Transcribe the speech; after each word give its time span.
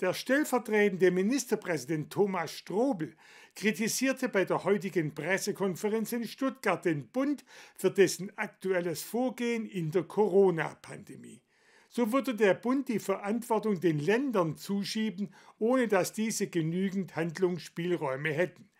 Der 0.00 0.14
stellvertretende 0.14 1.10
Ministerpräsident 1.10 2.10
Thomas 2.10 2.52
Strobel 2.52 3.14
kritisierte 3.54 4.30
bei 4.30 4.46
der 4.46 4.64
heutigen 4.64 5.14
Pressekonferenz 5.14 6.12
in 6.12 6.24
Stuttgart 6.24 6.82
den 6.86 7.08
Bund 7.08 7.44
für 7.76 7.90
dessen 7.90 8.32
aktuelles 8.38 9.02
Vorgehen 9.02 9.66
in 9.66 9.90
der 9.90 10.04
Corona-Pandemie. 10.04 11.42
So 11.90 12.12
würde 12.12 12.34
der 12.34 12.54
Bund 12.54 12.88
die 12.88 12.98
Verantwortung 12.98 13.78
den 13.78 13.98
Ländern 13.98 14.56
zuschieben, 14.56 15.34
ohne 15.58 15.86
dass 15.86 16.14
diese 16.14 16.46
genügend 16.46 17.14
Handlungsspielräume 17.14 18.30
hätten. 18.30 18.70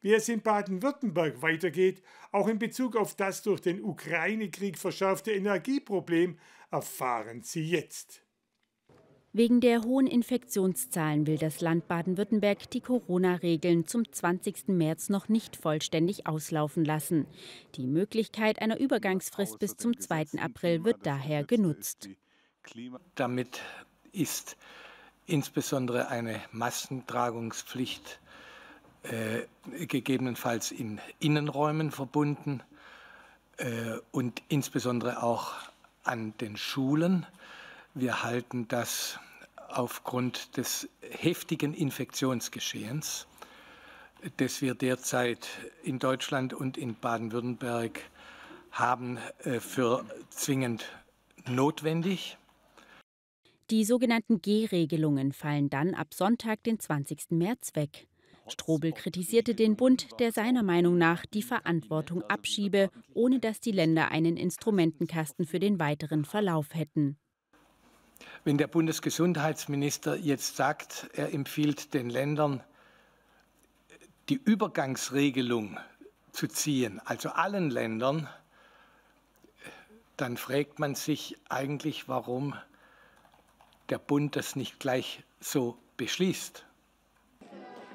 Wie 0.00 0.14
es 0.14 0.28
in 0.28 0.42
Baden-Württemberg 0.42 1.42
weitergeht, 1.42 2.02
auch 2.30 2.46
in 2.46 2.60
Bezug 2.60 2.94
auf 2.94 3.16
das 3.16 3.42
durch 3.42 3.60
den 3.60 3.82
Ukraine-Krieg 3.82 4.78
verschärfte 4.78 5.32
Energieproblem, 5.32 6.38
erfahren 6.70 7.42
Sie 7.42 7.64
jetzt. 7.64 8.27
Wegen 9.38 9.60
der 9.60 9.82
hohen 9.82 10.08
Infektionszahlen 10.08 11.28
will 11.28 11.38
das 11.38 11.60
Land 11.60 11.86
Baden-Württemberg 11.86 12.68
die 12.70 12.80
Corona-Regeln 12.80 13.86
zum 13.86 14.10
20. 14.10 14.66
März 14.66 15.10
noch 15.10 15.28
nicht 15.28 15.54
vollständig 15.54 16.26
auslaufen 16.26 16.84
lassen. 16.84 17.24
Die 17.76 17.86
Möglichkeit 17.86 18.60
einer 18.60 18.80
Übergangsfrist 18.80 19.60
bis 19.60 19.76
zum 19.76 19.96
2. 19.96 20.40
April 20.40 20.82
wird 20.82 21.06
daher 21.06 21.44
genutzt. 21.44 22.08
Damit 23.14 23.60
ist 24.10 24.56
insbesondere 25.26 26.08
eine 26.08 26.40
Massentragungspflicht 26.50 28.18
äh, 29.04 29.42
gegebenenfalls 29.86 30.72
in 30.72 31.00
Innenräumen 31.20 31.92
verbunden 31.92 32.60
äh, 33.58 33.98
und 34.10 34.42
insbesondere 34.48 35.22
auch 35.22 35.52
an 36.02 36.36
den 36.38 36.56
Schulen. 36.56 37.24
Wir 37.94 38.24
halten 38.24 38.66
das 38.66 39.20
aufgrund 39.78 40.56
des 40.56 40.88
heftigen 41.00 41.72
Infektionsgeschehens, 41.72 43.28
das 44.36 44.60
wir 44.60 44.74
derzeit 44.74 45.48
in 45.84 46.00
Deutschland 46.00 46.52
und 46.52 46.76
in 46.76 46.96
Baden-Württemberg 46.96 48.00
haben, 48.72 49.18
äh, 49.44 49.60
für 49.60 50.04
zwingend 50.30 50.84
notwendig. 51.46 52.36
Die 53.70 53.84
sogenannten 53.84 54.42
G-Regelungen 54.42 55.32
fallen 55.32 55.70
dann 55.70 55.94
ab 55.94 56.12
Sonntag, 56.12 56.62
den 56.64 56.80
20. 56.80 57.36
März 57.38 57.74
weg. 57.74 58.08
Strobel 58.48 58.92
kritisierte 58.92 59.54
den 59.54 59.76
Bund, 59.76 60.08
der 60.18 60.32
seiner 60.32 60.62
Meinung 60.62 60.98
nach 60.98 61.26
die 61.26 61.42
Verantwortung 61.42 62.22
abschiebe, 62.24 62.90
ohne 63.14 63.40
dass 63.40 63.60
die 63.60 63.72
Länder 63.72 64.10
einen 64.10 64.36
Instrumentenkasten 64.36 65.46
für 65.46 65.60
den 65.60 65.78
weiteren 65.78 66.24
Verlauf 66.24 66.74
hätten. 66.74 67.18
Wenn 68.44 68.58
der 68.58 68.66
Bundesgesundheitsminister 68.66 70.16
jetzt 70.16 70.56
sagt, 70.56 71.08
er 71.12 71.32
empfiehlt 71.32 71.94
den 71.94 72.10
Ländern, 72.10 72.62
die 74.28 74.40
Übergangsregelung 74.42 75.78
zu 76.32 76.46
ziehen, 76.48 77.00
also 77.04 77.30
allen 77.30 77.70
Ländern, 77.70 78.28
dann 80.16 80.36
fragt 80.36 80.78
man 80.78 80.94
sich 80.94 81.36
eigentlich, 81.48 82.08
warum 82.08 82.54
der 83.88 83.98
Bund 83.98 84.36
das 84.36 84.56
nicht 84.56 84.80
gleich 84.80 85.22
so 85.40 85.78
beschließt. 85.96 86.64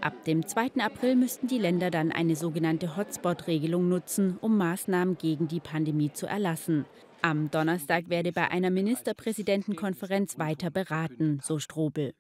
Ab 0.02 0.26
dem 0.26 0.46
2. 0.46 0.72
April 0.80 1.16
müssten 1.16 1.48
die 1.48 1.58
Länder 1.58 1.90
dann 1.90 2.12
eine 2.12 2.36
sogenannte 2.36 2.98
Hotspot-Regelung 2.98 3.88
nutzen, 3.88 4.38
um 4.42 4.58
Maßnahmen 4.58 5.18
gegen 5.18 5.48
die 5.48 5.62
Pandemie 5.62 6.12
zu 6.12 6.26
erlassen. 6.26 6.86
Am 7.26 7.50
Donnerstag 7.50 8.10
werde 8.10 8.34
bei 8.34 8.52
einer 8.52 8.70
Ministerpräsidentenkonferenz 8.70 10.38
weiter 10.40 10.70
beraten, 10.70 11.40
so 11.42 11.58
Strobel. 11.58 12.14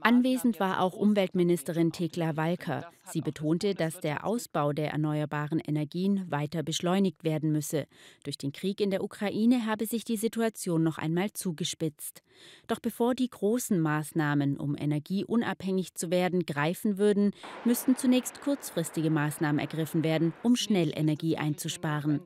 Anwesend 0.00 0.60
war 0.60 0.80
auch 0.80 0.92
Umweltministerin 0.92 1.90
Thekla 1.90 2.36
Walker. 2.36 2.90
Sie 3.04 3.22
betonte, 3.22 3.74
dass 3.74 4.00
der 4.00 4.26
Ausbau 4.26 4.74
der 4.74 4.90
erneuerbaren 4.90 5.58
Energien 5.58 6.30
weiter 6.30 6.62
beschleunigt 6.62 7.24
werden 7.24 7.50
müsse. 7.50 7.86
Durch 8.24 8.36
den 8.36 8.52
Krieg 8.52 8.78
in 8.78 8.90
der 8.90 9.02
Ukraine 9.02 9.64
habe 9.64 9.86
sich 9.86 10.04
die 10.04 10.18
Situation 10.18 10.82
noch 10.82 10.98
einmal 10.98 11.32
zugespitzt. 11.32 12.22
Doch 12.66 12.78
bevor 12.78 13.14
die 13.14 13.28
großen 13.28 13.80
Maßnahmen, 13.80 14.58
um 14.58 14.76
energieunabhängig 14.76 15.94
zu 15.94 16.10
werden, 16.10 16.44
greifen 16.44 16.98
würden, 16.98 17.32
müssten 17.64 17.96
zunächst 17.96 18.42
kurzfristige 18.42 19.08
Maßnahmen 19.08 19.58
ergriffen 19.58 20.04
werden, 20.04 20.34
um 20.42 20.56
schnell 20.56 20.92
Energie 20.94 21.38
einzusparen. 21.38 22.20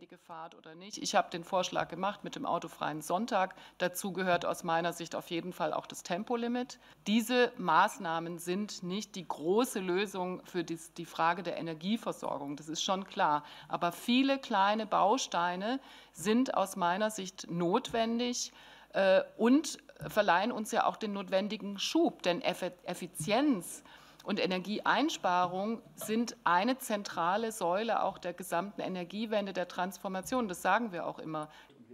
Ich 0.97 1.15
habe 1.15 1.31
den 1.31 1.45
Vorschlag 1.45 1.89
gemacht 1.89 2.25
mit 2.25 2.35
dem 2.35 2.47
autofreien 2.47 3.01
Sonntag. 3.01 3.55
Dazu 3.79 4.13
gehört 4.13 4.45
aus 4.45 4.65
meiner 4.65 4.93
Sicht 4.93 5.15
auf 5.15 5.31
jeden 5.31 5.53
Fall 5.53 5.73
auch 5.73 5.87
das 5.87 6.03
Tempolimit. 6.03 6.81
Diese 7.07 7.53
Maßnahmen 7.59 8.39
sind 8.39 8.83
nicht 8.83 9.15
die 9.15 9.29
große 9.29 9.79
Lösung 9.79 10.45
für 10.45 10.65
die 10.65 11.05
Frage 11.05 11.45
der 11.45 11.59
Energieversorgung, 11.59 12.57
das 12.57 12.69
ist 12.69 12.83
schon 12.83 13.05
klar. 13.05 13.45
Aber 13.69 13.93
viele 13.93 14.39
kleine 14.39 14.85
Bausteine 14.85 15.79
sind 16.13 16.55
aus 16.55 16.75
meiner 16.75 17.11
Sicht 17.11 17.49
notwendig 17.49 18.53
äh, 18.95 19.23
und 19.37 19.79
verleihen 20.09 20.51
uns 20.51 20.73
ja 20.73 20.87
auch 20.87 20.97
den 20.97 21.13
notwendigen 21.13 21.79
Schub. 21.79 22.23
Denn 22.23 22.43
Effizienz 22.43 23.85
und 24.27 24.41
Energieeinsparung 24.41 25.81
sind 25.95 26.37
eine 26.43 26.79
zentrale 26.79 27.53
Säule 27.53 28.03
auch 28.03 28.19
der 28.19 28.33
gesamten 28.33 28.81
Energiewende, 28.81 29.53
der 29.53 29.69
Transformation. 29.69 30.49
Das 30.49 30.63
sagen 30.63 30.91
wir 30.91 31.07
auch 31.07 31.21
immer. 31.21 31.49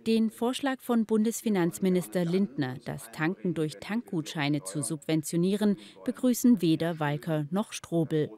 Den 0.07 0.31
Vorschlag 0.31 0.81
von 0.81 1.05
Bundesfinanzminister 1.05 2.25
Lindner, 2.25 2.77
das 2.87 3.13
Tanken 3.13 3.53
durch 3.53 3.79
Tankgutscheine 3.81 4.65
zu 4.65 4.83
subventionieren, 4.83 5.77
begrüßen 6.07 6.63
weder 6.63 6.99
Walker 6.99 7.45
noch 7.51 7.73
Strobel. 7.73 8.31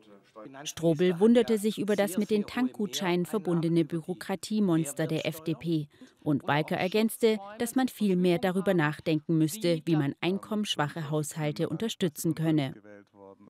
Strobel 0.65 1.21
wunderte 1.21 1.57
sich 1.57 1.79
über 1.79 1.95
das 1.95 2.19
mit 2.19 2.31
den 2.31 2.47
Tankgutscheinen 2.47 3.27
verbundene 3.27 3.85
Bürokratiemonster 3.85 5.07
der 5.07 5.25
FDP. 5.25 5.89
Und 6.21 6.43
Walker 6.49 6.77
ergänzte, 6.77 7.39
dass 7.59 7.77
man 7.77 7.89
viel 7.89 8.17
mehr 8.17 8.39
darüber 8.39 8.75
nachdenken 8.75 9.39
müsste, 9.39 9.81
wie 9.85 9.97
man 9.97 10.15
einkommensschwache 10.21 11.11
Haushalte 11.11 11.69
unterstützen 11.69 12.35
könne. 12.35 12.75